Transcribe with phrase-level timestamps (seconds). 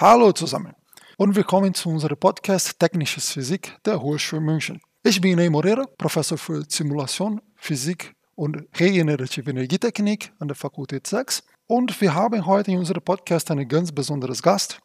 [0.00, 0.76] Hallo zusammen
[1.16, 4.80] und willkommen zu unserem Podcast Technisches Physik der Hochschule München.
[5.02, 11.42] Ich bin Ney Moreira, Professor für Simulation, Physik und regenerative Energietechnik an der Fakultät 6
[11.66, 14.78] und wir haben heute in unserem Podcast einen ganz besonderen Gast.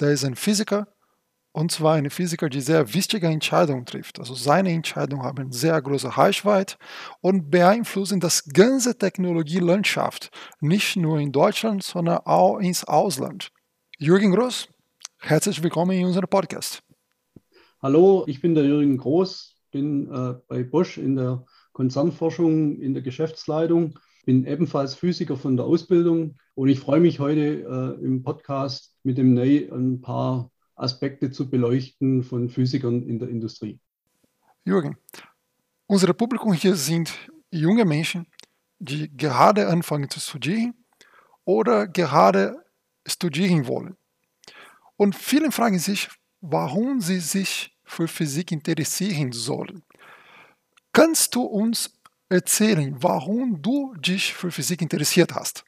[0.00, 0.88] Der ist ein Physiker
[1.52, 4.18] und zwar ein Physiker, der sehr wichtige Entscheidungen trifft.
[4.18, 6.74] Also seine Entscheidungen haben sehr große Reichweite
[7.20, 13.52] und beeinflussen das ganze Technologielandschaft, nicht nur in Deutschland, sondern auch ins Ausland.
[14.02, 14.66] Jürgen Groß,
[15.18, 16.82] herzlich willkommen in unserem Podcast.
[17.82, 23.02] Hallo, ich bin der Jürgen Groß, bin äh, bei Bosch in der Konzernforschung, in der
[23.02, 27.42] Geschäftsleitung, bin ebenfalls Physiker von der Ausbildung und ich freue mich heute
[28.00, 33.28] äh, im Podcast mit dem Ney ein paar Aspekte zu beleuchten von Physikern in der
[33.28, 33.80] Industrie.
[34.64, 34.96] Jürgen,
[35.86, 37.12] unser Publikum hier sind
[37.50, 38.26] junge Menschen,
[38.78, 40.72] die gerade anfangen zu studieren
[41.44, 42.64] oder gerade
[43.10, 43.96] studieren wollen.
[44.96, 46.08] Und viele fragen sich,
[46.40, 49.82] warum sie sich für Physik interessieren sollen.
[50.92, 51.92] Kannst du uns
[52.28, 55.64] erzählen, warum du dich für Physik interessiert hast?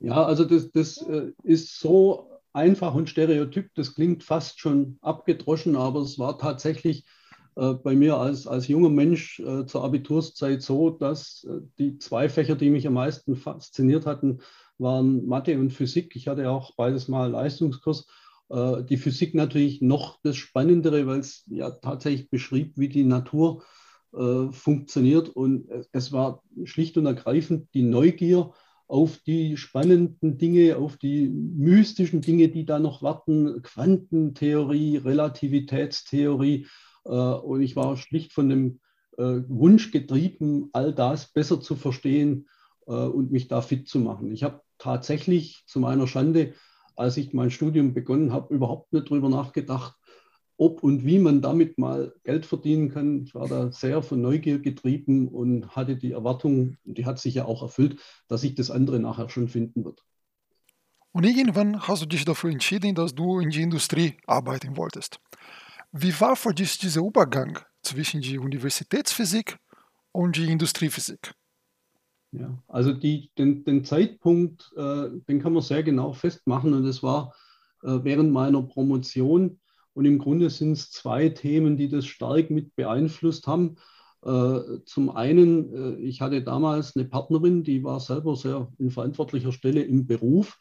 [0.00, 5.76] Ja, also das, das äh, ist so einfach und stereotyp, das klingt fast schon abgedroschen,
[5.76, 7.04] aber es war tatsächlich
[7.56, 11.46] äh, bei mir als, als junger Mensch äh, zur Abiturszeit so, dass
[11.78, 14.40] die zwei Fächer, die mich am meisten fasziniert hatten,
[14.78, 16.14] waren Mathe und Physik.
[16.16, 18.06] Ich hatte auch beides mal Leistungskurs.
[18.50, 23.64] Äh, die Physik natürlich noch das Spannendere, weil es ja tatsächlich beschrieb, wie die Natur
[24.14, 25.28] äh, funktioniert.
[25.28, 28.52] Und es war schlicht und ergreifend die Neugier,
[28.86, 36.66] auf die spannenden Dinge, auf die mystischen Dinge, die da noch warten, Quantentheorie, Relativitätstheorie.
[37.04, 38.80] Äh, und ich war schlicht von dem
[39.20, 42.46] Wunsch getrieben, all das besser zu verstehen
[42.86, 44.30] und mich da fit zu machen.
[44.30, 46.54] Ich habe tatsächlich zu meiner Schande,
[46.96, 49.96] als ich mein Studium begonnen habe, überhaupt nicht darüber nachgedacht,
[50.56, 53.22] ob und wie man damit mal Geld verdienen kann.
[53.22, 57.44] Ich war da sehr von Neugier getrieben und hatte die Erwartung, die hat sich ja
[57.44, 60.04] auch erfüllt, dass sich das andere nachher schon finden wird.
[61.12, 65.20] Und irgendwann hast du dich dafür entschieden, dass du in die Industrie arbeiten wolltest.
[65.92, 69.56] Wie war für dich dieser Übergang zwischen der Universitätsphysik
[70.12, 71.32] und der Industriephysik?
[72.32, 77.02] Ja, also die, den, den Zeitpunkt, äh, den kann man sehr genau festmachen und das
[77.02, 77.34] war
[77.82, 79.58] äh, während meiner Promotion
[79.94, 83.76] und im Grunde sind es zwei Themen, die das stark mit beeinflusst haben.
[84.22, 89.52] Äh, zum einen, äh, ich hatte damals eine Partnerin, die war selber sehr in verantwortlicher
[89.52, 90.58] Stelle im Beruf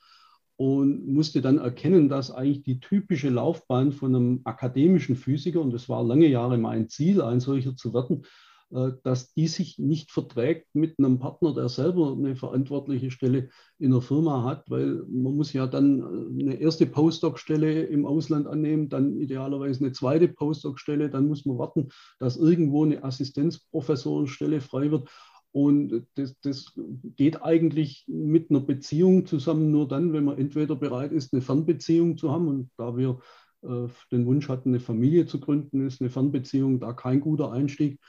[0.56, 5.90] und musste dann erkennen, dass eigentlich die typische Laufbahn von einem akademischen Physiker, und das
[5.90, 8.24] war lange Jahre mein Ziel, ein solcher zu werden,
[8.70, 14.02] dass die sich nicht verträgt mit einem Partner, der selber eine verantwortliche Stelle in der
[14.02, 19.16] Firma hat, weil man muss ja dann äh, eine erste Postdoc-Stelle im Ausland annehmen, dann
[19.18, 21.90] idealerweise eine zweite Postdoc-Stelle, dann muss man warten,
[22.20, 25.10] dass irgendwo eine Assistenzprofessorenstelle frei wird.
[25.52, 26.74] Und das, das,
[27.16, 32.18] geht eigentlich mit einer Beziehung zusammen nur dann, wenn man entweder bereit ist, eine Fernbeziehung
[32.18, 32.48] zu haben.
[32.48, 33.20] Und da wir
[33.64, 38.00] äh, den Wunsch hatten, eine Familie zu gründen, ist eine Fernbeziehung da kein guter Einstieg.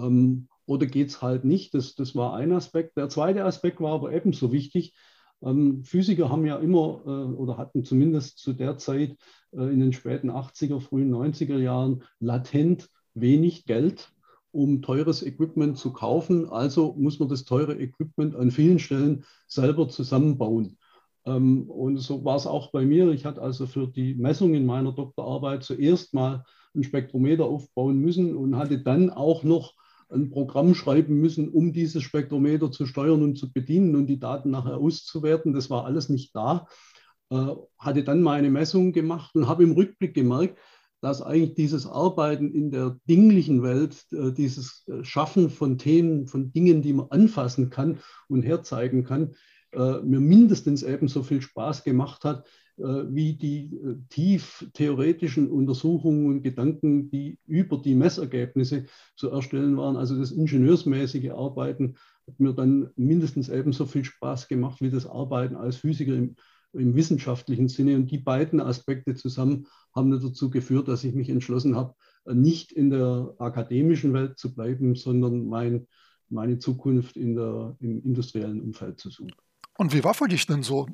[0.00, 1.74] Ähm, oder geht es halt nicht?
[1.74, 2.96] Das, das war ein Aspekt.
[2.96, 4.94] Der zweite Aspekt war aber ebenso wichtig.
[5.40, 9.16] Ähm, Physiker haben ja immer äh, oder hatten zumindest zu der Zeit
[9.52, 14.12] äh, in den späten 80er, frühen 90er Jahren latent wenig Geld,
[14.50, 16.48] um teures Equipment zu kaufen.
[16.50, 20.76] Also muss man das teure Equipment an vielen Stellen selber zusammenbauen.
[21.24, 23.10] Ähm, und so war es auch bei mir.
[23.12, 26.44] Ich hatte also für die Messung in meiner Doktorarbeit zuerst mal
[26.74, 29.74] ein Spektrometer aufbauen müssen und hatte dann auch noch
[30.10, 34.50] ein Programm schreiben müssen, um dieses Spektrometer zu steuern und zu bedienen und die Daten
[34.50, 35.52] nachher auszuwerten.
[35.52, 36.66] Das war alles nicht da.
[37.30, 40.58] Äh, hatte dann meine Messungen gemacht und habe im Rückblick gemerkt,
[41.00, 46.52] dass eigentlich dieses Arbeiten in der dinglichen Welt, äh, dieses äh, Schaffen von Themen, von
[46.52, 47.98] Dingen, die man anfassen kann
[48.28, 49.34] und herzeigen kann,
[49.72, 52.46] äh, mir mindestens ebenso viel Spaß gemacht hat,
[52.78, 58.86] äh, wie die äh, tief theoretischen Untersuchungen und Gedanken, die über die Messergebnisse
[59.16, 59.96] zu erstellen waren.
[59.96, 65.56] Also das ingenieursmäßige Arbeiten hat mir dann mindestens ebenso viel Spaß gemacht wie das Arbeiten
[65.56, 66.36] als Physiker im,
[66.72, 67.96] im wissenschaftlichen Sinne.
[67.96, 71.94] Und die beiden Aspekte zusammen haben dazu geführt, dass ich mich entschlossen habe,
[72.26, 75.88] nicht in der akademischen Welt zu bleiben, sondern mein,
[76.28, 79.34] meine Zukunft in der, im industriellen Umfeld zu suchen.
[79.78, 80.86] Und wie war für dich denn so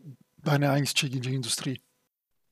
[0.43, 1.81] deine Einstieg in die Industrie?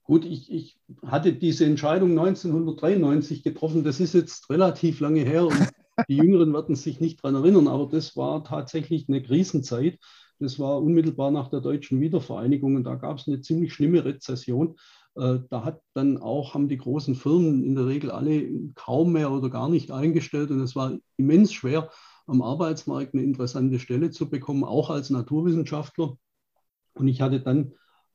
[0.02, 3.84] Gut, ich, ich, hatte diese Entscheidung 1993 getroffen.
[3.84, 5.54] Das ist jetzt relativ lange her und
[6.08, 9.98] die Jüngeren werden sich nicht daran erinnern, aber das war tatsächlich eine Krisenzeit.
[10.38, 14.76] Das war unmittelbar nach der deutschen Wiedervereinigung und da gab es eine ziemlich schlimme Rezession.
[15.16, 19.30] Äh, da hat dann auch, haben die großen Firmen in der Regel alle kaum mehr
[19.30, 21.90] oder gar nicht eingestellt und es war immens schwer,
[22.26, 26.16] am Arbeitsmarkt eine interessante Stelle zu bekommen, auch als Naturwissenschaftler.
[26.94, 27.72] Und ich hatte dann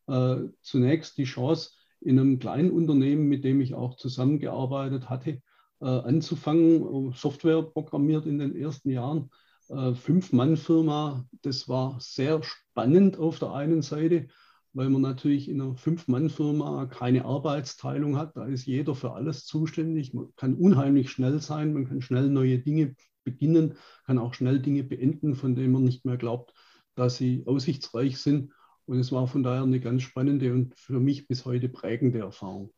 [0.07, 5.41] äh, zunächst die Chance, in einem kleinen Unternehmen, mit dem ich auch zusammengearbeitet hatte,
[5.81, 9.29] äh, anzufangen, Software programmiert in den ersten Jahren.
[9.69, 14.27] Äh, Fünf-Mann-Firma, das war sehr spannend auf der einen Seite,
[14.73, 18.37] weil man natürlich in einer Fünf-Mann-Firma keine Arbeitsteilung hat.
[18.37, 20.13] Da ist jeder für alles zuständig.
[20.13, 22.95] Man kann unheimlich schnell sein, man kann schnell neue Dinge
[23.27, 26.53] beginnen, kann auch schnell Dinge beenden, von denen man nicht mehr glaubt,
[26.95, 28.53] dass sie aussichtsreich sind.
[28.85, 32.71] Und es war von daher eine ganz spannende und für mich bis heute prägende Erfahrung.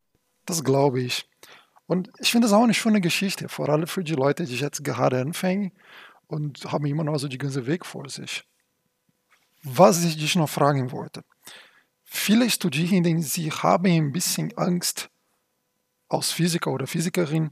[0.45, 1.29] Das glaube ich.
[1.85, 4.83] Und ich finde das auch eine schöne Geschichte, vor allem für die Leute, die jetzt
[4.83, 5.71] gerade anfangen
[6.27, 8.43] und haben immer noch so den ganzen Weg vor sich.
[9.63, 11.23] Was ich dich noch fragen wollte.
[12.03, 15.09] Viele Studierenden, sie haben ein bisschen Angst,
[16.09, 17.51] als Physiker oder Physikerin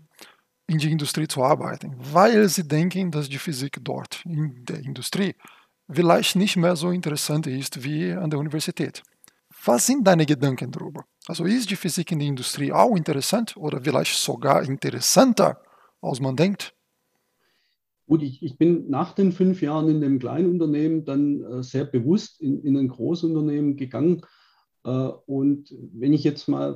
[0.68, 5.36] in die Industrie zu arbeiten, weil sie denken, dass die Physik dort in der Industrie
[5.90, 9.02] vielleicht nicht mehr so interessant ist wie an der Universität.
[9.66, 11.06] Was sind deine Gedanken darüber?
[11.28, 15.62] Also ist die Physik in der Industrie auch interessant oder vielleicht sogar interessanter,
[16.02, 16.74] als man denkt?
[18.08, 22.40] Gut, ich, ich bin nach den fünf Jahren in dem Kleinunternehmen dann äh, sehr bewusst
[22.40, 24.22] in, in ein Großunternehmen gegangen.
[24.84, 24.90] Äh,
[25.26, 26.76] und wenn ich jetzt mal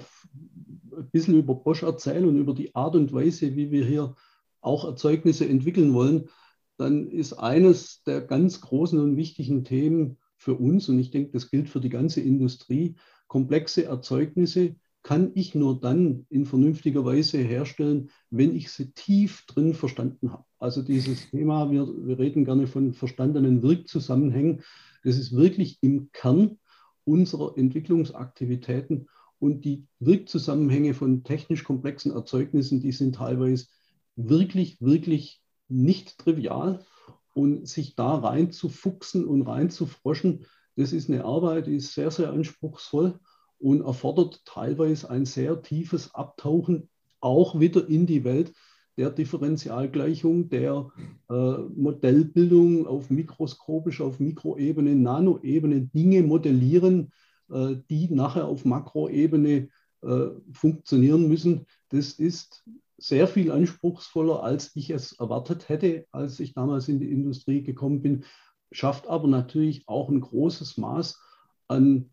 [0.95, 4.15] ein bisschen über Bosch erzähle und über die Art und Weise, wie wir hier
[4.61, 6.29] auch Erzeugnisse entwickeln wollen,
[6.77, 11.51] dann ist eines der ganz großen und wichtigen Themen für uns, und ich denke, das
[11.51, 12.95] gilt für die ganze Industrie,
[13.27, 19.73] komplexe Erzeugnisse kann ich nur dann in vernünftiger Weise herstellen, wenn ich sie tief drin
[19.73, 20.45] verstanden habe.
[20.59, 24.61] Also dieses Thema, wir, wir reden gerne von verstandenen Wirkzusammenhängen,
[25.03, 26.59] das ist wirklich im Kern
[27.05, 29.09] unserer Entwicklungsaktivitäten.
[29.39, 33.67] Und die Wirkzusammenhänge von technisch komplexen Erzeugnissen, die sind teilweise
[34.15, 36.85] wirklich, wirklich nicht trivial.
[37.33, 40.45] Und sich da reinzufuchsen und reinzufroschen,
[40.75, 43.19] das ist eine Arbeit, die ist sehr, sehr anspruchsvoll
[43.57, 46.89] und erfordert teilweise ein sehr tiefes Abtauchen
[47.21, 48.53] auch wieder in die Welt
[48.97, 50.89] der Differentialgleichung, der
[51.29, 57.11] äh, Modellbildung auf mikroskopisch, auf Mikroebene, Nanoebene, Dinge modellieren,
[57.49, 59.69] äh, die nachher auf Makroebene
[60.01, 61.65] äh, funktionieren müssen.
[61.89, 62.63] Das ist
[62.97, 68.01] sehr viel anspruchsvoller, als ich es erwartet hätte, als ich damals in die Industrie gekommen
[68.01, 68.23] bin,
[68.71, 71.19] schafft aber natürlich auch ein großes Maß
[71.67, 72.11] an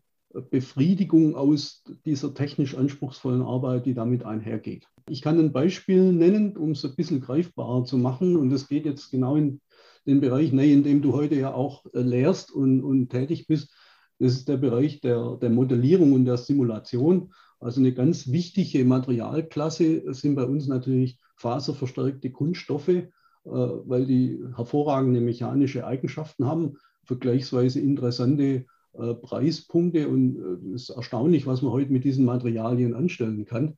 [0.51, 4.87] Befriedigung aus dieser technisch anspruchsvollen Arbeit, die damit einhergeht.
[5.07, 8.35] Ich kann ein Beispiel nennen, um es ein bisschen greifbarer zu machen.
[8.35, 9.61] Und das geht jetzt genau in
[10.05, 13.73] den Bereich, ne, in dem du heute ja auch äh, lehrst und, und tätig bist.
[14.19, 17.33] Das ist der Bereich der, der Modellierung und der Simulation.
[17.59, 23.01] Also eine ganz wichtige Materialklasse sind bei uns natürlich faserverstärkte Kunststoffe, äh,
[23.43, 31.45] weil die hervorragende mechanische Eigenschaften haben, vergleichsweise interessante äh, Preispunkte und äh, es ist erstaunlich,
[31.45, 33.77] was man heute mit diesen Materialien anstellen kann.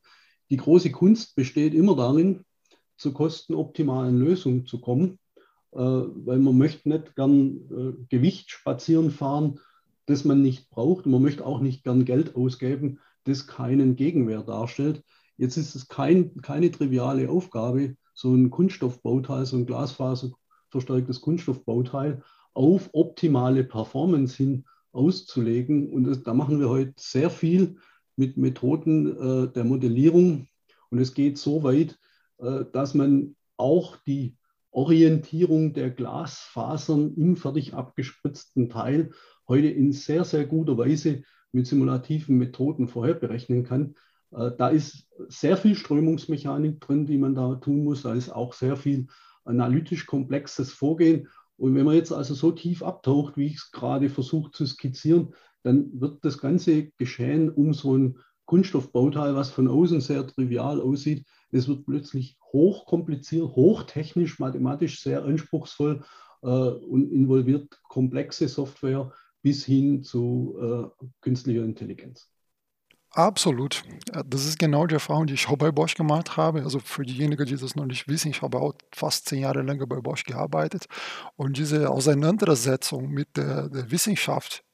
[0.50, 2.44] Die große Kunst besteht immer darin,
[2.96, 5.18] zu kostenoptimalen Lösungen zu kommen,
[5.72, 9.58] weil man möchte nicht gern Gewicht spazieren fahren,
[10.06, 11.06] das man nicht braucht.
[11.06, 15.02] Man möchte auch nicht gern Geld ausgeben, das keinen Gegenwert darstellt.
[15.36, 22.22] Jetzt ist es kein, keine triviale Aufgabe, so ein Kunststoffbauteil, so ein glasfaserverstärktes Kunststoffbauteil
[22.54, 25.90] auf optimale Performance hin auszulegen.
[25.90, 27.76] Und das, da machen wir heute sehr viel
[28.16, 30.48] mit Methoden äh, der Modellierung.
[30.90, 31.98] Und es geht so weit,
[32.38, 34.36] äh, dass man auch die
[34.70, 39.10] Orientierung der Glasfasern im fertig abgespritzten Teil
[39.48, 41.22] heute in sehr, sehr guter Weise
[41.52, 43.94] mit simulativen Methoden vorher berechnen kann.
[44.32, 48.02] Äh, da ist sehr viel Strömungsmechanik drin, die man da tun muss.
[48.02, 49.06] Da ist auch sehr viel
[49.44, 51.28] analytisch komplexes Vorgehen.
[51.56, 55.34] Und wenn man jetzt also so tief abtaucht, wie ich es gerade versucht zu skizzieren,
[55.62, 61.24] dann wird das ganze Geschehen um so ein Kunststoffbauteil, was von außen sehr trivial aussieht,
[61.52, 66.02] das wird plötzlich hochkompliziert, hochtechnisch, mathematisch sehr anspruchsvoll
[66.42, 72.31] äh, und involviert komplexe Software, bis hin zu äh, künstlicher Intelligenz.
[73.14, 73.82] Absolut.
[74.26, 76.62] Das ist genau die Erfahrung, die ich auch bei Bosch gemacht habe.
[76.62, 79.86] Also für diejenigen, die das noch nicht wissen, ich habe auch fast zehn Jahre lang
[79.86, 80.86] bei Bosch gearbeitet.
[81.36, 84.64] Und diese Auseinandersetzung mit der, der Wissenschaft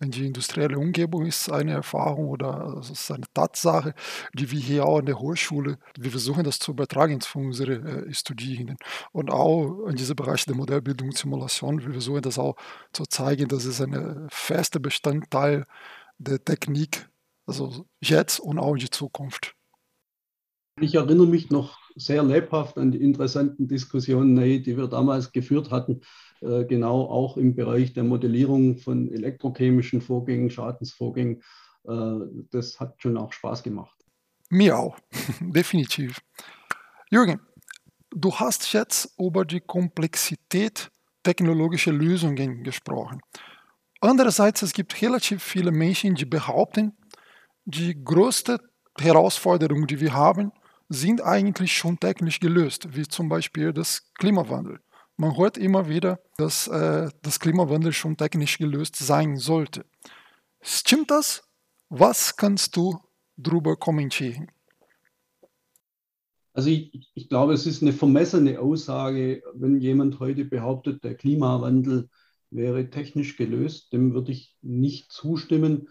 [0.00, 3.94] in die industrielle Umgebung ist eine Erfahrung oder es ist eine Tatsache,
[4.32, 8.14] die wir hier auch an der Hochschule, wir versuchen das zu übertragen für unsere äh,
[8.14, 8.76] Studierenden.
[9.10, 12.54] Und auch in diesem Bereich der Modellbildung und Simulation, wir versuchen das auch
[12.92, 15.66] zu zeigen, dass es ein fester Bestandteil
[16.18, 17.08] der Technik,
[17.48, 19.54] also jetzt und auch in die Zukunft.
[20.80, 26.02] Ich erinnere mich noch sehr lebhaft an die interessanten Diskussionen, die wir damals geführt hatten
[26.40, 31.42] äh, genau auch im Bereich der Modellierung von elektrochemischen Vorgängen, Schadensvorgängen.
[31.84, 33.96] Äh, das hat schon auch Spaß gemacht.
[34.50, 34.96] Mir auch,
[35.40, 36.20] definitiv.
[37.10, 37.40] Jürgen,
[38.10, 40.90] du hast jetzt über die Komplexität
[41.22, 43.20] technologischer Lösungen gesprochen.
[44.00, 46.96] Andererseits, es gibt relativ viele Menschen, die behaupten,
[47.68, 48.58] die größte
[48.98, 50.52] Herausforderung, die wir haben,
[50.88, 54.80] sind eigentlich schon technisch gelöst, wie zum Beispiel das Klimawandel.
[55.18, 59.84] Man hört immer wieder, dass äh, das Klimawandel schon technisch gelöst sein sollte.
[60.62, 61.42] Stimmt das?
[61.90, 62.98] Was kannst du
[63.36, 64.50] darüber kommentieren?
[66.54, 72.08] Also ich, ich, glaube, es ist eine vermessene Aussage, wenn jemand heute behauptet, der Klimawandel
[72.50, 73.92] wäre technisch gelöst.
[73.92, 75.88] Dem würde ich nicht zustimmen.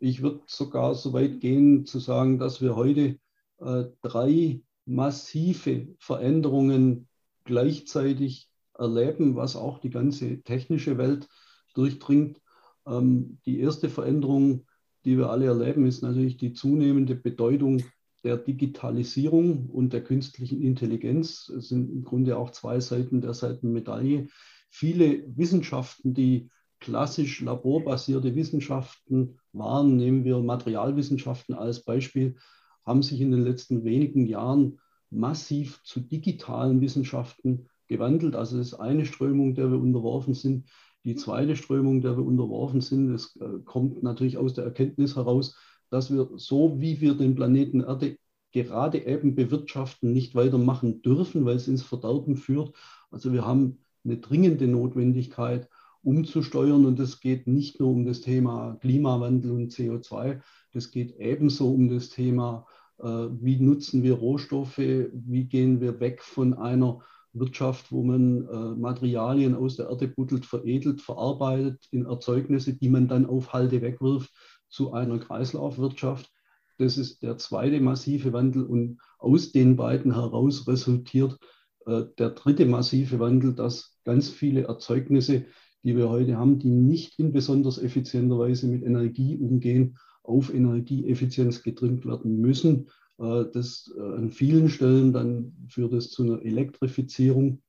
[0.00, 3.18] Ich würde sogar so weit gehen zu sagen, dass wir heute
[3.58, 7.06] äh, drei massive Veränderungen
[7.44, 11.28] gleichzeitig erleben, was auch die ganze technische Welt
[11.74, 12.40] durchdringt.
[12.86, 14.66] Ähm, die erste Veränderung,
[15.04, 17.82] die wir alle erleben, ist natürlich die zunehmende Bedeutung
[18.24, 21.50] der Digitalisierung und der künstlichen Intelligenz.
[21.50, 24.28] Es sind im Grunde auch zwei Seiten derselben Medaille.
[24.70, 32.36] Viele Wissenschaften, die klassisch laborbasierte Wissenschaften waren, nehmen wir Materialwissenschaften als Beispiel,
[32.84, 38.34] haben sich in den letzten wenigen Jahren massiv zu digitalen Wissenschaften gewandelt.
[38.34, 40.68] Also das ist eine Strömung, der wir unterworfen sind.
[41.04, 45.56] Die zweite Strömung, der wir unterworfen sind, das äh, kommt natürlich aus der Erkenntnis heraus,
[45.90, 48.16] dass wir so, wie wir den Planeten Erde
[48.52, 52.74] gerade eben bewirtschaften, nicht weitermachen dürfen, weil es ins Verderben führt.
[53.10, 55.68] Also wir haben eine dringende Notwendigkeit,
[56.02, 56.84] umzusteuern.
[56.86, 60.40] Und es geht nicht nur um das Thema Klimawandel und CO2,
[60.72, 62.66] das geht ebenso um das Thema,
[62.98, 67.00] äh, wie nutzen wir Rohstoffe, wie gehen wir weg von einer
[67.32, 73.08] Wirtschaft, wo man äh, Materialien aus der Erde buddelt, veredelt, verarbeitet in Erzeugnisse, die man
[73.08, 74.32] dann auf Halde wegwirft,
[74.68, 76.30] zu einer Kreislaufwirtschaft.
[76.78, 81.38] Das ist der zweite massive Wandel und aus den beiden heraus resultiert
[81.86, 85.46] äh, der dritte massive Wandel, dass ganz viele Erzeugnisse,
[85.82, 91.62] die wir heute haben, die nicht in besonders effizienter Weise mit Energie umgehen, auf Energieeffizienz
[91.62, 92.88] getrimmt werden müssen.
[93.18, 97.62] Äh, das äh, an vielen Stellen dann führt es zu einer Elektrifizierung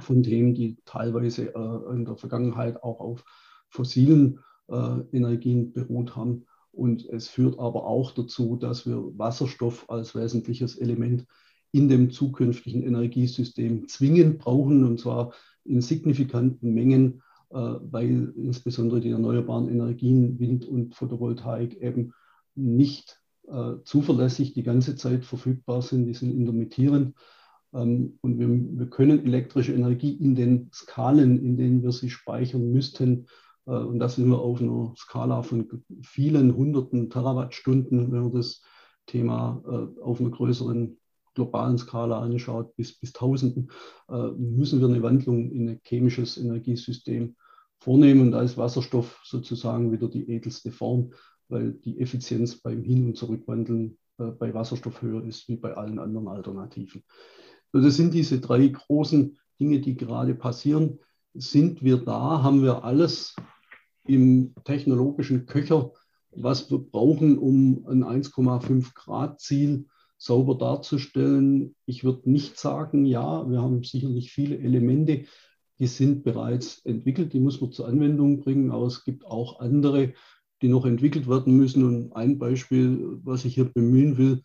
[0.00, 3.24] von Themen, die teilweise äh, in der Vergangenheit auch auf
[3.70, 4.40] fossilen
[5.12, 6.44] Energien beruht haben.
[6.72, 11.26] Und es führt aber auch dazu, dass wir Wasserstoff als wesentliches Element
[11.72, 15.32] in dem zukünftigen Energiesystem zwingend brauchen, und zwar
[15.68, 22.12] in signifikanten Mengen, weil insbesondere die erneuerbaren Energien, Wind und Photovoltaik eben
[22.54, 27.14] nicht äh, zuverlässig die ganze Zeit verfügbar sind, die sind intermittierend.
[27.72, 32.70] Ähm, und wir, wir, können elektrische Energie in den Skalen, in denen wir sie speichern
[32.70, 33.26] müssten,
[33.66, 38.62] äh, und da sind wir auf einer Skala von vielen hunderten Terawattstunden, wenn man das
[39.06, 40.97] Thema äh, auf einer größeren
[41.38, 43.70] globalen Skala anschaut, bis, bis Tausenden,
[44.08, 47.36] äh, müssen wir eine Wandlung in ein chemisches Energiesystem
[47.78, 48.20] vornehmen.
[48.20, 51.12] Und da ist Wasserstoff sozusagen wieder die edelste Form
[51.48, 55.98] weil die Effizienz beim Hin- und Zurückwandeln äh, bei Wasserstoff höher ist wie bei allen
[55.98, 57.02] anderen Alternativen.
[57.72, 60.98] Also das sind diese drei großen Dinge, die gerade passieren.
[61.34, 62.42] Sind wir da?
[62.42, 63.34] Haben wir alles
[64.06, 65.92] im technologischen Köcher,
[66.30, 69.86] was wir brauchen, um ein 1,5 Grad Ziel
[70.18, 71.74] sauber darzustellen?
[71.86, 75.24] Ich würde nicht sagen, ja, wir haben sicherlich viele Elemente,
[75.78, 80.12] die sind bereits entwickelt, die muss man zur Anwendung bringen, aber es gibt auch andere
[80.62, 81.84] die noch entwickelt werden müssen.
[81.84, 84.42] Und ein Beispiel, was ich hier bemühen will,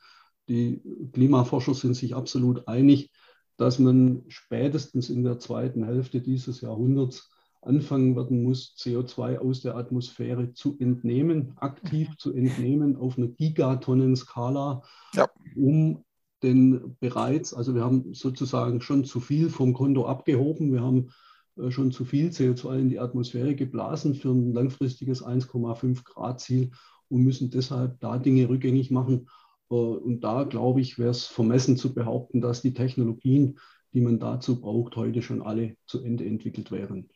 [0.48, 0.82] die
[1.14, 3.12] Klimaforscher sind sich absolut einig,
[3.58, 7.32] dass man spätestens in der zweiten Hälfte dieses Jahrhunderts
[7.68, 12.18] anfangen werden muss, CO2 aus der Atmosphäre zu entnehmen, aktiv mhm.
[12.18, 14.82] zu entnehmen auf einer Gigatonnenskala,
[15.14, 15.30] ja.
[15.56, 16.04] um
[16.44, 21.10] den bereits, also wir haben sozusagen schon zu viel vom Konto abgehoben, wir haben
[21.58, 26.72] äh, schon zu viel CO2 in die Atmosphäre geblasen für ein langfristiges 1,5 Grad Ziel
[27.10, 29.28] und müssen deshalb da Dinge rückgängig machen.
[29.70, 33.60] Äh, und da, glaube ich, wäre es vermessen zu behaupten, dass die Technologien,
[33.94, 37.10] die man dazu braucht, heute schon alle zu Ende entwickelt wären.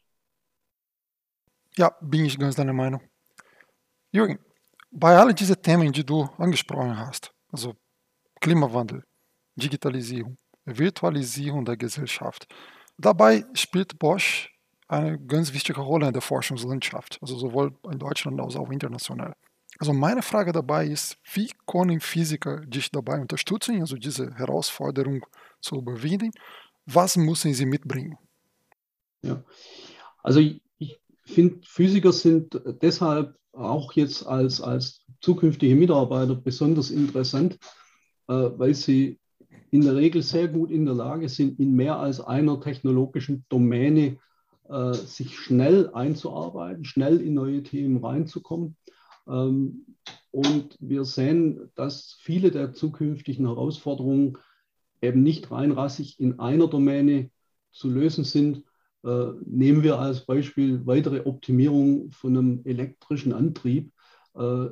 [1.77, 3.01] Ja, bin ich ganz deiner Meinung.
[4.11, 4.39] Jürgen,
[4.89, 7.75] bei all diesen Themen, die du angesprochen hast, also
[8.41, 9.03] Klimawandel,
[9.55, 12.47] Digitalisierung, Virtualisierung der Gesellschaft,
[12.97, 14.51] dabei spielt Bosch
[14.87, 19.35] eine ganz wichtige Rolle in der Forschungslandschaft, also sowohl in Deutschland als auch international.
[19.77, 25.23] Also meine Frage dabei ist, wie können Physiker dich dabei unterstützen, also diese Herausforderung
[25.61, 26.31] zu überwinden?
[26.87, 28.17] Was müssen sie mitbringen?
[29.21, 29.43] Ja,
[30.23, 30.39] also
[31.31, 37.57] finde, Physiker sind deshalb auch jetzt als, als zukünftige Mitarbeiter besonders interessant,
[38.27, 39.19] äh, weil sie
[39.71, 44.17] in der Regel sehr gut in der Lage sind, in mehr als einer technologischen Domäne
[44.69, 48.75] äh, sich schnell einzuarbeiten, schnell in neue Themen reinzukommen.
[49.27, 49.85] Ähm,
[50.31, 54.37] und wir sehen, dass viele der zukünftigen Herausforderungen
[55.01, 57.29] eben nicht reinrassig in einer Domäne
[57.71, 58.63] zu lösen sind.
[59.07, 63.93] Äh, nehmen wir als Beispiel weitere Optimierung von einem elektrischen Antrieb.
[64.35, 64.65] Äh,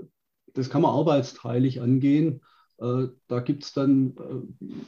[0.54, 2.42] das kann man arbeitsteilig angehen.
[2.80, 4.14] Äh, da gibt es dann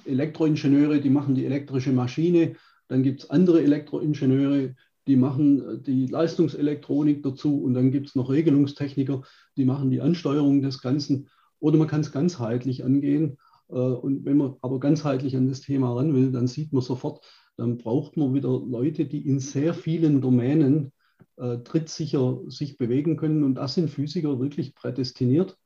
[0.03, 2.55] Elektroingenieure, die machen die elektrische Maschine.
[2.89, 4.75] Dann gibt es andere Elektroingenieure,
[5.07, 7.63] die machen die Leistungselektronik dazu.
[7.63, 9.21] Und dann gibt es noch Regelungstechniker,
[9.55, 11.29] die machen die Ansteuerung des Ganzen.
[11.59, 13.37] Oder man kann es ganzheitlich angehen.
[13.67, 17.25] Und wenn man aber ganzheitlich an das Thema ran will, dann sieht man sofort,
[17.57, 20.91] dann braucht man wieder Leute, die in sehr vielen Domänen
[21.37, 23.43] äh, trittsicher sich bewegen können.
[23.43, 25.57] Und das sind Physiker wirklich prädestiniert.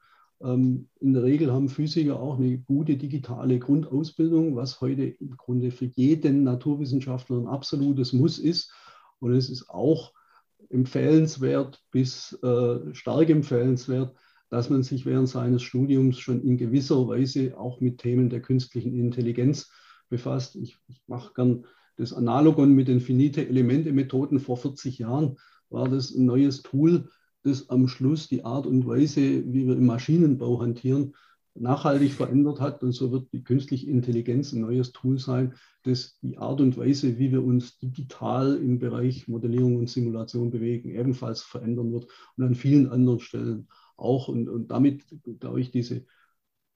[0.41, 5.71] Ähm, in der Regel haben Physiker auch eine gute digitale Grundausbildung, was heute im Grunde
[5.71, 8.74] für jeden Naturwissenschaftler ein absolutes Muss ist.
[9.19, 10.13] Und es ist auch
[10.69, 14.15] empfehlenswert bis äh, stark empfehlenswert,
[14.50, 18.98] dass man sich während seines Studiums schon in gewisser Weise auch mit Themen der künstlichen
[18.98, 19.69] Intelligenz
[20.10, 20.55] befasst.
[20.55, 21.65] Ich, ich mache gern
[21.98, 25.38] das Analogon mit den Finite-Elemente-Methoden vor 40 Jahren
[25.69, 27.10] war das ein neues Tool,
[27.43, 31.13] das am Schluss die Art und Weise, wie wir im Maschinenbau hantieren,
[31.53, 32.83] nachhaltig verändert hat.
[32.83, 37.17] Und so wird die künstliche Intelligenz ein neues Tool sein, das die Art und Weise,
[37.17, 42.07] wie wir uns digital im Bereich Modellierung und Simulation bewegen, ebenfalls verändern wird
[42.38, 43.67] und an vielen anderen Stellen
[43.98, 44.27] auch.
[44.27, 45.03] Und, und damit,
[45.39, 46.05] glaube ich, diese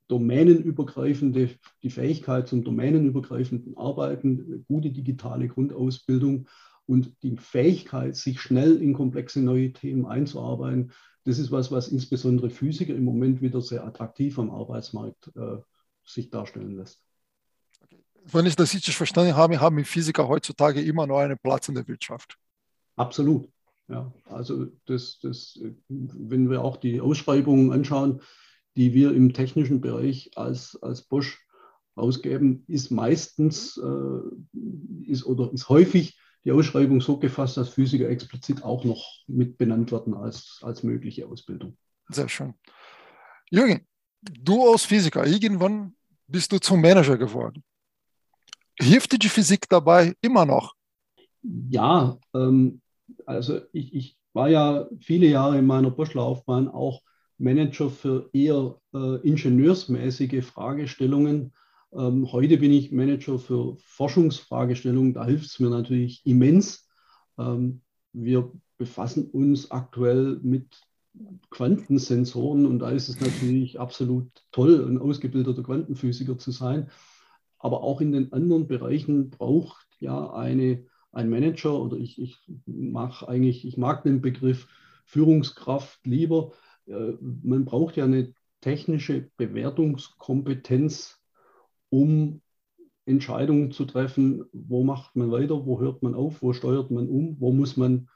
[0.08, 1.50] domänenübergreifende,
[1.84, 6.48] die Fähigkeit zum domänenübergreifenden Arbeiten, gute digitale Grundausbildung
[6.86, 10.92] und die Fähigkeit, sich schnell in komplexe neue Themen einzuarbeiten,
[11.24, 15.58] das ist was, was insbesondere Physiker im Moment wieder sehr attraktiv am Arbeitsmarkt äh,
[16.06, 17.02] sich darstellen lässt.
[18.26, 21.88] Wenn ich das richtig verstanden habe, haben Physiker heutzutage immer noch einen Platz in der
[21.88, 22.38] Wirtschaft.
[22.96, 23.50] Absolut.
[23.88, 28.22] Ja, also das, das, wenn wir auch die Ausschreibungen anschauen,
[28.76, 31.46] die wir im technischen Bereich als, als Bosch
[31.96, 38.64] ausgeben, ist meistens äh, ist, oder ist häufig die Ausschreibung so gefasst, dass Physiker explizit
[38.64, 41.78] auch noch mit benannt werden als, als mögliche Ausbildung.
[42.10, 42.54] Sehr schön.
[43.50, 43.88] Jürgen,
[44.22, 45.96] du als Physiker, irgendwann
[46.28, 47.64] bist du zum Manager geworden.
[48.80, 50.76] Hilft dir die Physik dabei immer noch?
[51.42, 52.82] Ja, ähm,
[53.26, 57.02] also ich, ich, war ja viele Jahre in meiner Bosch-Laufbahn auch
[57.38, 61.52] Manager für eher äh, ingenieursmäßige Fragestellungen
[61.96, 65.14] ähm, heute bin ich Manager für Forschungsfragestellungen.
[65.14, 66.90] Da hilft es mir natürlich immens.
[67.38, 70.82] Ähm, wir befassen uns aktuell mit
[71.50, 76.90] Quantensensoren und da ist es natürlich absolut toll, ein ausgebildeter Quantenphysiker zu sein.
[77.58, 83.24] Aber auch in den anderen Bereichen braucht ja eine, ein Manager oder ich, ich mag
[83.24, 84.68] eigentlich, ich mag den Begriff
[85.06, 86.52] Führungskraft lieber.
[86.88, 91.22] Äh, man braucht ja eine technische Bewertungskompetenz
[91.90, 92.42] um
[93.06, 97.38] Entscheidungen zu treffen, wo macht man weiter, wo hört man auf, wo steuert man um,
[97.40, 98.10] wo muss man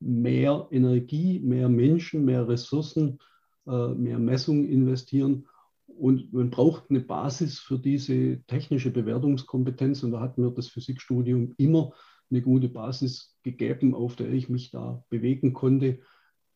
[0.00, 3.18] mehr Energie, mehr Menschen, mehr Ressourcen,
[3.66, 5.48] äh, mehr Messung investieren.
[5.86, 10.04] Und man braucht eine Basis für diese technische Bewertungskompetenz.
[10.04, 11.92] Und da hat mir das Physikstudium immer
[12.30, 15.98] eine gute Basis gegeben, auf der ich mich da bewegen konnte,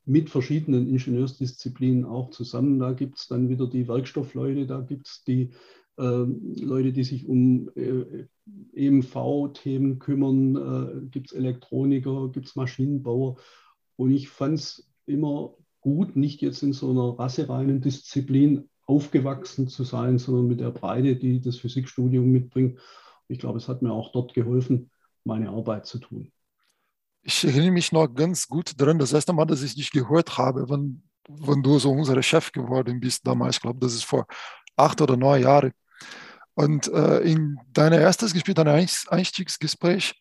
[0.05, 2.79] mit verschiedenen Ingenieursdisziplinen auch zusammen.
[2.79, 5.51] Da gibt es dann wieder die Werkstoffleute, da gibt es die
[5.99, 8.27] ähm, Leute, die sich um äh,
[8.75, 13.37] EMV-Themen kümmern, äh, gibt es Elektroniker, gibt es Maschinenbauer.
[13.97, 19.85] Und ich fand es immer gut, nicht jetzt in so einer rassereinen Disziplin aufgewachsen zu
[19.85, 22.79] sein, sondern mit der Breite, die das Physikstudium mitbringt.
[23.29, 24.91] Ich glaube, es hat mir auch dort geholfen,
[25.25, 26.33] meine Arbeit zu tun.
[27.23, 30.69] Ich erinnere mich noch ganz gut daran, das erste Mal, dass ich dich gehört habe,
[30.69, 33.57] wenn, wenn du so unser Chef geworden bist damals.
[33.57, 34.27] Ich glaube, das ist vor
[34.77, 35.73] acht oder neun Jahren.
[36.55, 40.21] Und äh, in deinem erstes Gespräch, deinem Einstiegsgespräch,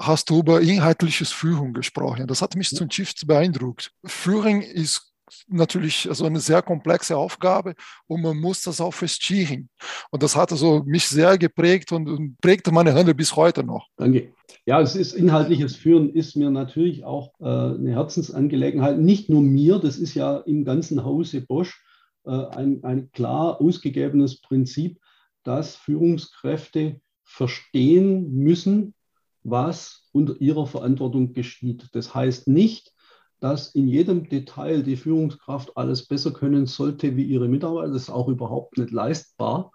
[0.00, 2.26] hast du über inhaltliches Führung gesprochen.
[2.26, 2.78] Das hat mich ja.
[2.78, 3.92] zutiefst beeindruckt.
[4.04, 5.09] Führen ist
[5.48, 7.74] natürlich also eine sehr komplexe Aufgabe
[8.06, 9.68] und man muss das auch verstehen.
[10.10, 13.86] Und das hat also mich sehr geprägt und, und prägte meine Hände bis heute noch.
[13.96, 14.32] Danke.
[14.66, 18.98] Ja, es ist inhaltliches Führen ist mir natürlich auch äh, eine Herzensangelegenheit.
[18.98, 21.82] Nicht nur mir, das ist ja im ganzen Hause Bosch
[22.24, 24.98] äh, ein, ein klar ausgegebenes Prinzip,
[25.44, 28.94] dass Führungskräfte verstehen müssen,
[29.42, 31.88] was unter ihrer Verantwortung geschieht.
[31.92, 32.92] Das heißt nicht,
[33.40, 37.92] dass in jedem Detail die Führungskraft alles besser können sollte wie ihre Mitarbeiter.
[37.92, 39.72] Das ist auch überhaupt nicht leistbar,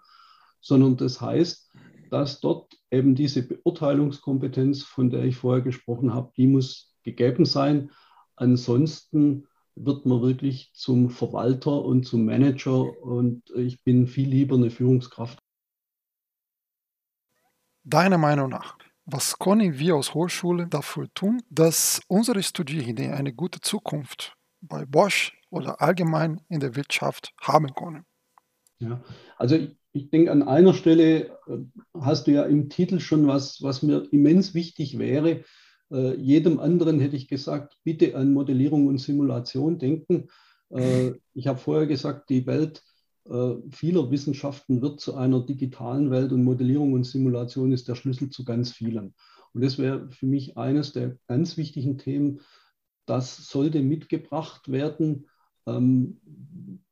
[0.60, 1.72] sondern das heißt,
[2.10, 7.90] dass dort eben diese Beurteilungskompetenz, von der ich vorher gesprochen habe, die muss gegeben sein.
[8.36, 14.70] Ansonsten wird man wirklich zum Verwalter und zum Manager und ich bin viel lieber eine
[14.70, 15.38] Führungskraft.
[17.84, 23.60] Deiner Meinung nach, was können wir als Hochschule dafür tun, dass unsere Studierenden eine gute
[23.60, 28.04] Zukunft bei Bosch oder allgemein in der Wirtschaft haben können?
[28.78, 29.02] Ja,
[29.38, 29.56] also
[29.92, 31.58] ich, denke, an einer Stelle äh,
[31.94, 35.44] hast du ja im Titel schon was, was mir immens wichtig wäre.
[35.90, 40.28] Äh, jedem anderen hätte ich gesagt, bitte an Modellierung und Simulation denken.
[40.70, 42.82] Äh, ich habe vorher gesagt, die Welt
[43.70, 48.44] vieler Wissenschaften wird zu einer digitalen Welt und Modellierung und Simulation ist der Schlüssel zu
[48.44, 49.14] ganz vielen.
[49.52, 52.40] Und das wäre für mich eines der ganz wichtigen Themen.
[53.06, 55.26] Das sollte mitgebracht werden.
[55.66, 56.20] Ähm,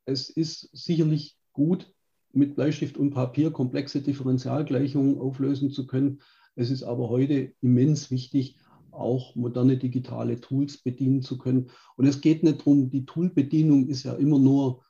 [0.07, 1.93] es ist sicherlich gut,
[2.33, 6.21] mit Bleistift und Papier komplexe Differentialgleichungen auflösen zu können.
[6.57, 8.57] Es ist aber heute immens wichtig,
[8.91, 11.71] auch moderne digitale Tools bedienen zu können.
[11.97, 14.84] Und es geht nicht darum, die Toolbedienung ist ja immer nur äh,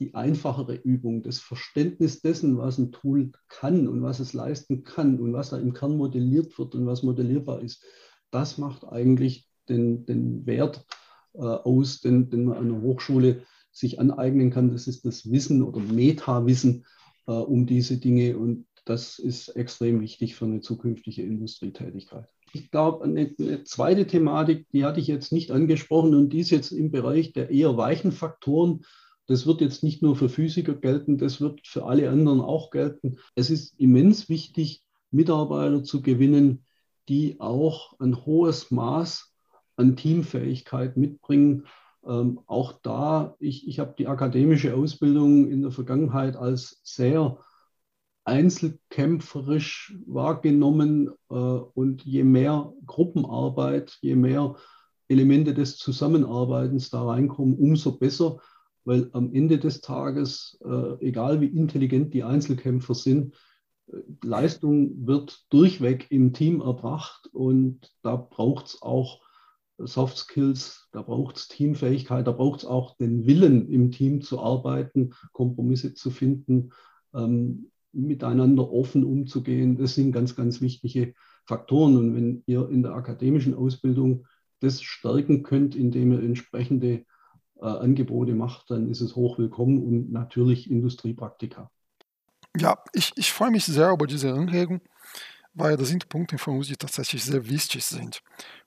[0.00, 5.20] die einfachere Übung, das Verständnis dessen, was ein Tool kann und was es leisten kann
[5.20, 7.84] und was da im Kern modelliert wird und was modellierbar ist,
[8.30, 10.86] das macht eigentlich den, den Wert
[11.34, 14.70] äh, aus, den, den man an der Hochschule sich aneignen kann.
[14.70, 16.84] Das ist das Wissen oder Meta-Wissen
[17.26, 22.26] äh, um diese Dinge und das ist extrem wichtig für eine zukünftige Industrietätigkeit.
[22.54, 26.50] Ich glaube, eine, eine, zweite Thematik, die hatte ich jetzt nicht angesprochen und die ist
[26.50, 28.80] jetzt im Bereich der eher weichen Faktoren.
[29.28, 33.18] Das wird jetzt nicht nur für Physiker gelten, das wird für alle anderen auch gelten.
[33.34, 36.64] Es ist immens wichtig, Mitarbeiter zu gewinnen,
[37.08, 39.34] die auch ein hohes Maß
[39.76, 41.66] an Teamfähigkeit mitbringen.
[42.06, 47.38] Ähm, auch da, ich, ich habe die akademische Ausbildung in der Vergangenheit als sehr
[48.24, 54.56] einzelkämpferisch wahrgenommen äh, und je mehr Gruppenarbeit, je mehr
[55.06, 58.38] Elemente des Zusammenarbeitens da reinkommen, umso besser
[58.88, 63.34] weil am Ende des Tages, äh, egal wie intelligent die Einzelkämpfer sind,
[63.88, 69.20] äh, Leistung wird durchweg im Team erbracht und da braucht es auch
[69.76, 74.40] Soft Skills, da braucht es Teamfähigkeit, da braucht es auch den Willen, im Team zu
[74.40, 76.70] arbeiten, Kompromisse zu finden,
[77.14, 79.76] ähm, miteinander offen umzugehen.
[79.76, 81.12] Das sind ganz, ganz wichtige
[81.44, 81.96] Faktoren.
[81.98, 84.26] Und wenn ihr in der akademischen Ausbildung
[84.60, 87.04] das stärken könnt, indem ihr entsprechende
[87.60, 91.70] äh, Angebote macht, dann ist es hochwillkommen und natürlich Industriepraktika.
[92.56, 94.80] Ja, ich, ich freue mich sehr über diese Anregung,
[95.54, 98.22] weil das sind Punkte von uns, die tatsächlich sehr wichtig sind.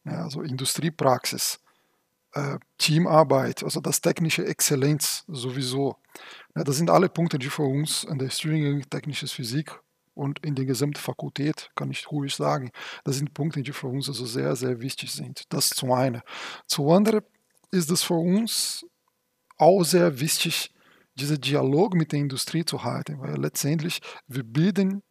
[0.05, 1.59] Ja, also Industriepraxis,
[2.33, 5.97] äh, Teamarbeit, also das technische Exzellenz sowieso.
[6.55, 9.79] Ja, das sind alle Punkte, die für uns an der Studiengang Technisches Physik
[10.13, 12.71] und in der gesamten Fakultät, kann ich ruhig sagen,
[13.03, 15.45] das sind Punkte, die für uns also sehr, sehr wichtig sind.
[15.49, 16.21] Das zum einen.
[16.67, 17.23] Zum anderen
[17.71, 18.85] ist es für uns
[19.57, 20.73] auch sehr wichtig,
[21.15, 25.03] diesen Dialog mit der Industrie zu halten, weil letztendlich wir bilden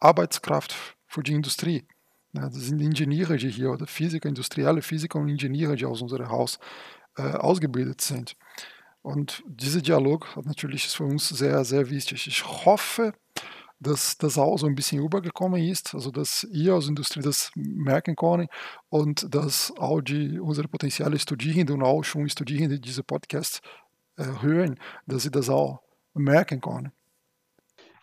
[0.00, 0.74] Arbeitskraft
[1.06, 1.86] für die Industrie.
[2.32, 6.58] Das sind Ingenieure, die hier, oder Physiker, industrielle Physiker und Ingenieure, die aus unserem Haus
[7.16, 8.36] äh, ausgebildet sind.
[9.00, 12.26] Und dieser Dialog natürlich ist für uns sehr, sehr wichtig.
[12.26, 13.14] Ich hoffe,
[13.78, 18.16] dass das auch so ein bisschen übergekommen ist, also dass ihr als Industrie das merken
[18.16, 18.48] könnt
[18.88, 23.60] und dass auch die, unsere potenziellen Studierenden und auch schon Studierende diese Podcast
[24.16, 25.80] äh, hören, dass sie das auch
[26.14, 26.92] merken können.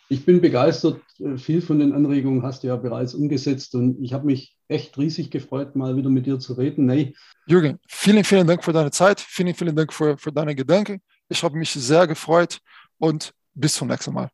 [0.08, 1.00] Ich bin begeistert.
[1.36, 5.30] Viel von den Anregungen hast du ja bereits umgesetzt und ich habe mich echt riesig
[5.30, 6.86] gefreut, mal wieder mit dir zu reden.
[6.86, 7.14] Nee.
[7.46, 9.20] Jürgen, vielen, vielen Dank für deine Zeit.
[9.20, 11.00] Vielen, vielen Dank für, für deine Gedanken.
[11.28, 12.58] Ich habe mich sehr gefreut
[12.98, 14.33] und bis zum nächsten Mal.